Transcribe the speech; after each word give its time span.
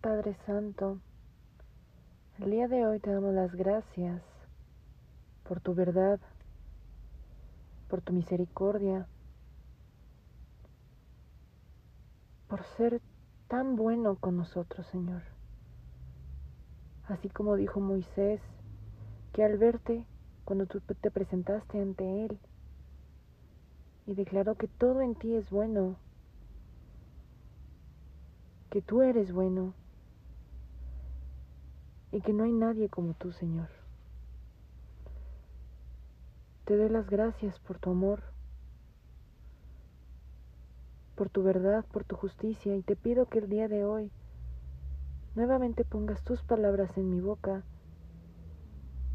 Padre 0.00 0.36
Santo, 0.46 1.00
el 2.38 2.52
día 2.52 2.68
de 2.68 2.86
hoy 2.86 3.00
te 3.00 3.10
damos 3.10 3.34
las 3.34 3.52
gracias 3.56 4.22
por 5.42 5.58
tu 5.58 5.74
verdad, 5.74 6.20
por 7.88 8.00
tu 8.00 8.12
misericordia, 8.12 9.08
por 12.46 12.62
ser 12.76 13.02
tan 13.48 13.74
bueno 13.74 14.14
con 14.14 14.36
nosotros, 14.36 14.86
Señor. 14.86 15.22
Así 17.08 17.28
como 17.28 17.56
dijo 17.56 17.80
Moisés, 17.80 18.40
que 19.32 19.42
al 19.42 19.58
verte, 19.58 20.04
cuando 20.44 20.66
tú 20.66 20.80
te 20.80 21.10
presentaste 21.10 21.82
ante 21.82 22.24
Él, 22.24 22.38
y 24.06 24.14
declaró 24.14 24.54
que 24.54 24.68
todo 24.68 25.00
en 25.00 25.16
ti 25.16 25.34
es 25.34 25.50
bueno, 25.50 25.96
que 28.70 28.80
tú 28.80 29.02
eres 29.02 29.32
bueno 29.32 29.74
y 32.18 32.20
que 32.20 32.32
no 32.32 32.42
hay 32.42 32.50
nadie 32.50 32.88
como 32.88 33.14
tú, 33.14 33.30
Señor. 33.30 33.68
Te 36.64 36.76
doy 36.76 36.88
las 36.88 37.08
gracias 37.08 37.60
por 37.60 37.78
tu 37.78 37.92
amor, 37.92 38.24
por 41.14 41.30
tu 41.30 41.44
verdad, 41.44 41.84
por 41.92 42.02
tu 42.02 42.16
justicia 42.16 42.74
y 42.74 42.82
te 42.82 42.96
pido 42.96 43.26
que 43.26 43.38
el 43.38 43.48
día 43.48 43.68
de 43.68 43.84
hoy 43.84 44.10
nuevamente 45.36 45.84
pongas 45.84 46.24
tus 46.24 46.42
palabras 46.42 46.90
en 46.98 47.08
mi 47.08 47.20
boca 47.20 47.62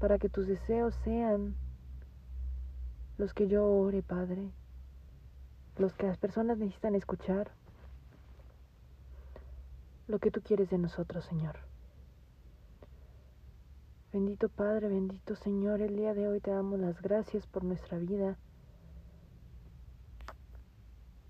para 0.00 0.18
que 0.18 0.30
tus 0.30 0.46
deseos 0.46 0.94
sean 1.04 1.54
los 3.18 3.34
que 3.34 3.46
yo 3.46 3.66
ore, 3.66 4.02
Padre, 4.02 4.52
los 5.76 5.92
que 5.96 6.06
las 6.06 6.16
personas 6.16 6.56
necesitan 6.56 6.94
escuchar, 6.94 7.50
lo 10.08 10.18
que 10.18 10.30
tú 10.30 10.40
quieres 10.40 10.70
de 10.70 10.78
nosotros, 10.78 11.26
Señor. 11.26 11.75
Bendito 14.16 14.48
Padre, 14.48 14.88
bendito 14.88 15.36
Señor, 15.36 15.82
el 15.82 15.94
día 15.94 16.14
de 16.14 16.26
hoy 16.26 16.40
te 16.40 16.50
damos 16.50 16.80
las 16.80 17.02
gracias 17.02 17.46
por 17.46 17.64
nuestra 17.64 17.98
vida, 17.98 18.38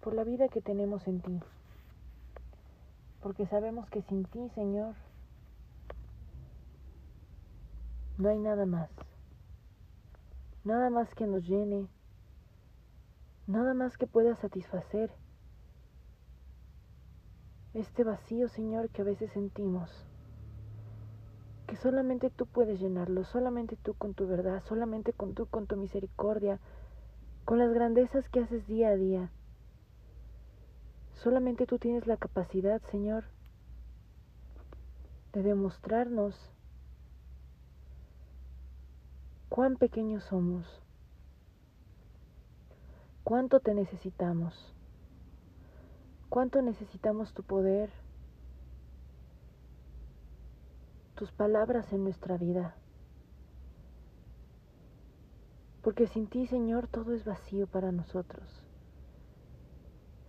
por 0.00 0.14
la 0.14 0.22
vida 0.22 0.46
que 0.46 0.60
tenemos 0.60 1.08
en 1.08 1.20
ti, 1.20 1.40
porque 3.20 3.44
sabemos 3.48 3.90
que 3.90 4.02
sin 4.02 4.24
ti, 4.26 4.38
Señor, 4.54 4.94
no 8.18 8.28
hay 8.28 8.38
nada 8.38 8.66
más, 8.66 8.88
nada 10.62 10.88
más 10.88 11.12
que 11.16 11.26
nos 11.26 11.44
llene, 11.44 11.88
nada 13.48 13.74
más 13.74 13.98
que 13.98 14.06
pueda 14.06 14.36
satisfacer 14.36 15.10
este 17.74 18.04
vacío, 18.04 18.48
Señor, 18.48 18.90
que 18.90 19.02
a 19.02 19.06
veces 19.06 19.32
sentimos 19.32 19.90
que 21.66 21.76
solamente 21.76 22.30
tú 22.30 22.46
puedes 22.46 22.80
llenarlo, 22.80 23.24
solamente 23.24 23.76
tú 23.76 23.94
con 23.94 24.14
tu 24.14 24.26
verdad, 24.26 24.62
solamente 24.68 25.12
tú 25.12 25.46
con 25.46 25.66
tu 25.66 25.76
misericordia, 25.76 26.60
con 27.44 27.58
las 27.58 27.72
grandezas 27.72 28.28
que 28.28 28.40
haces 28.40 28.66
día 28.66 28.90
a 28.90 28.96
día. 28.96 29.30
Solamente 31.14 31.66
tú 31.66 31.78
tienes 31.78 32.06
la 32.06 32.16
capacidad, 32.16 32.80
Señor, 32.90 33.24
de 35.32 35.42
demostrarnos 35.42 36.34
cuán 39.48 39.76
pequeños 39.76 40.24
somos, 40.24 40.66
cuánto 43.24 43.60
te 43.60 43.74
necesitamos, 43.74 44.74
cuánto 46.28 46.62
necesitamos 46.62 47.32
tu 47.32 47.42
poder 47.42 47.90
tus 51.16 51.32
palabras 51.32 51.92
en 51.92 52.04
nuestra 52.04 52.36
vida. 52.36 52.76
Porque 55.82 56.06
sin 56.06 56.28
ti, 56.28 56.46
Señor, 56.46 56.88
todo 56.88 57.14
es 57.14 57.24
vacío 57.24 57.66
para 57.66 57.90
nosotros. 57.90 58.62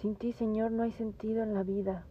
Sin 0.00 0.14
ti, 0.14 0.32
Señor, 0.32 0.70
no 0.70 0.84
hay 0.84 0.92
sentido 0.92 1.42
en 1.42 1.52
la 1.52 1.64
vida. 1.64 2.04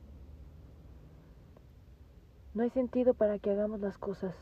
No 2.53 2.63
hay 2.63 2.69
sentido 2.71 3.13
para 3.13 3.39
que 3.39 3.51
hagamos 3.51 3.79
las 3.79 3.97
cosas. 3.97 4.35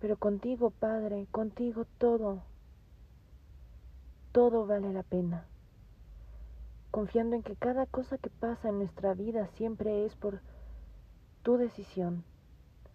Pero 0.00 0.16
contigo, 0.18 0.70
Padre, 0.70 1.26
contigo 1.30 1.86
todo, 1.96 2.42
todo 4.32 4.66
vale 4.66 4.92
la 4.92 5.02
pena. 5.02 5.46
Confiando 6.90 7.36
en 7.36 7.42
que 7.42 7.56
cada 7.56 7.86
cosa 7.86 8.18
que 8.18 8.28
pasa 8.28 8.68
en 8.68 8.78
nuestra 8.78 9.14
vida 9.14 9.46
siempre 9.56 10.04
es 10.04 10.14
por 10.16 10.40
tu 11.42 11.56
decisión, 11.56 12.24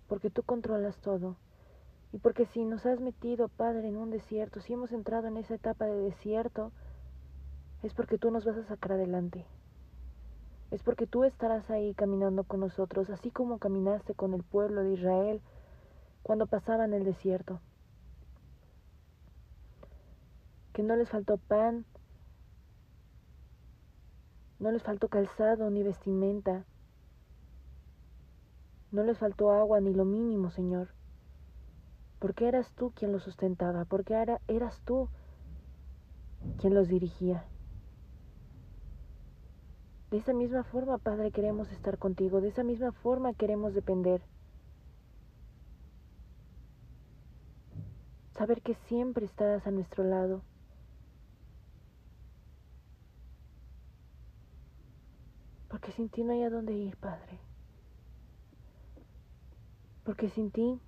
porque 0.08 0.30
tú 0.30 0.44
controlas 0.44 0.98
todo. 0.98 1.38
Y 2.12 2.20
porque 2.20 2.46
si 2.46 2.64
nos 2.64 2.86
has 2.86 3.00
metido, 3.00 3.48
Padre, 3.48 3.88
en 3.88 3.98
un 3.98 4.12
desierto, 4.12 4.62
si 4.62 4.74
hemos 4.74 4.92
entrado 4.92 5.28
en 5.28 5.38
esa 5.38 5.56
etapa 5.56 5.86
de 5.86 5.96
desierto, 5.96 6.72
es 7.82 7.94
porque 7.94 8.18
tú 8.18 8.30
nos 8.32 8.46
vas 8.46 8.58
a 8.58 8.64
sacar 8.64 8.94
adelante. 8.94 9.46
Es 10.72 10.84
porque 10.84 11.08
tú 11.08 11.24
estarás 11.24 11.70
ahí 11.70 11.94
caminando 11.94 12.44
con 12.44 12.60
nosotros, 12.60 13.10
así 13.10 13.32
como 13.32 13.60
caminaste 13.60 14.14
con 14.14 14.34
el 14.34 14.44
pueblo 14.44 14.84
de 14.84 14.94
Israel 14.94 15.42
cuando 16.24 16.48
pasaban 16.48 16.94
el 16.94 17.04
desierto. 17.04 17.60
Que 20.74 20.82
no 20.82 20.96
les 20.96 21.10
faltó 21.10 21.38
pan, 21.38 21.86
no 24.60 24.72
les 24.72 24.82
faltó 24.82 25.10
calzado 25.10 25.70
ni 25.70 25.84
vestimenta, 25.84 26.66
no 28.94 29.04
les 29.04 29.18
faltó 29.18 29.52
agua 29.52 29.82
ni 29.82 29.92
lo 29.92 30.06
mínimo, 30.06 30.52
Señor, 30.52 30.90
porque 32.20 32.48
eras 32.48 32.72
tú 32.76 32.92
quien 32.92 33.12
los 33.12 33.24
sustentaba, 33.24 33.86
porque 33.86 34.14
era, 34.14 34.40
eras 34.48 34.80
tú 34.86 35.10
quien 36.60 36.76
los 36.76 36.88
dirigía. 36.88 37.44
De 40.12 40.18
esa 40.18 40.32
misma 40.32 40.64
forma, 40.64 41.00
Padre, 41.00 41.32
queremos 41.32 41.72
estar 41.72 41.98
contigo, 41.98 42.40
de 42.40 42.50
esa 42.50 42.64
misma 42.64 42.92
forma 42.92 43.34
queremos 43.34 43.74
depender. 43.74 44.22
Saber 48.38 48.62
que 48.62 48.76
siempre 48.88 49.26
estarás 49.26 49.66
a 49.66 49.72
nuestro 49.72 50.04
lado. 50.04 50.44
Porque 55.68 55.92
sin 55.94 56.10
ti 56.10 56.24
no 56.24 56.34
hay 56.34 56.44
a 56.44 56.52
dónde 56.52 56.74
ir, 56.74 56.96
Padre 56.98 57.40
porque 60.04 60.30
sin 60.30 60.52
ti 60.52 60.82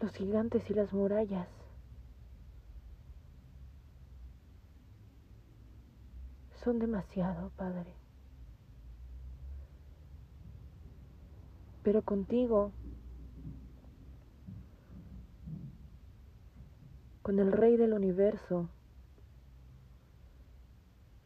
los 0.00 0.12
gigantes 0.14 0.68
y 0.70 0.74
las 0.74 0.92
murallas 0.92 1.48
son 6.64 6.78
demasiado, 6.78 7.50
Padre. 7.56 7.94
Pero 11.82 12.02
contigo, 12.02 12.72
con 17.22 17.38
el 17.38 17.52
Rey 17.52 17.76
del 17.76 17.94
universo, 17.94 18.68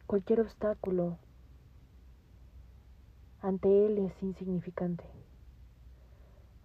cualquier 0.07 0.39
obstáculo 0.41 1.19
ante 3.45 3.85
Él 3.85 3.99
es 3.99 4.23
insignificante. 4.23 5.03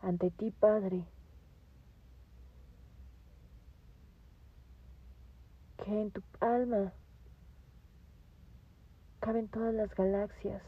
Ante 0.01 0.31
ti, 0.31 0.51
Padre, 0.51 1.05
que 5.77 6.01
en 6.01 6.11
tu 6.11 6.23
alma 6.41 6.95
caben 9.21 9.49
todas 9.49 9.75
las 9.75 9.95
galaxias, 9.95 10.63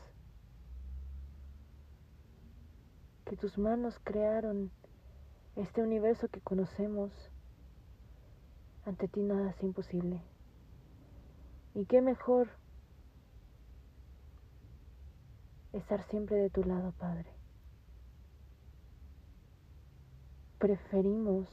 que 3.25 3.35
tus 3.39 3.57
manos 3.57 3.99
crearon 4.05 4.71
este 5.57 5.81
universo 5.81 6.29
que 6.29 6.43
conocemos, 6.43 7.11
ante 8.85 9.09
ti 9.09 9.23
nada 9.23 9.49
es 9.49 9.63
imposible. 9.63 10.21
Y 11.75 11.87
qué 11.87 12.03
mejor 12.03 12.51
estar 15.73 16.07
siempre 16.09 16.37
de 16.37 16.51
tu 16.51 16.65
lado, 16.65 16.93
Padre. 16.93 17.27
Preferimos 20.59 21.49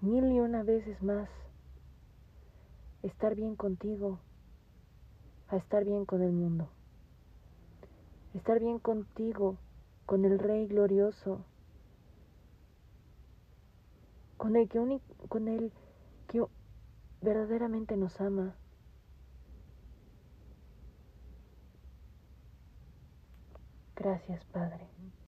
mil 0.00 0.30
y 0.32 0.40
una 0.40 0.62
veces 0.62 1.02
más 1.02 1.28
estar 3.02 3.34
bien 3.34 3.56
contigo 3.56 4.18
a 5.48 5.56
estar 5.56 5.84
bien 5.84 6.04
con 6.04 6.22
el 6.22 6.32
mundo. 6.32 6.68
Estar 8.34 8.60
bien 8.60 8.78
contigo, 8.78 9.56
con 10.06 10.24
el 10.24 10.38
Rey 10.38 10.66
glorioso, 10.66 11.44
con 14.36 14.56
el 14.56 14.68
que, 14.68 15.00
con 15.28 15.48
el 15.48 15.72
que 16.28 16.44
verdaderamente 17.20 17.96
nos 17.96 18.20
ama 18.20 18.54
Gracias, 24.00 24.44
Padre. 24.52 24.88